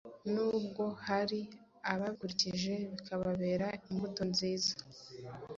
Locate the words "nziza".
4.31-4.73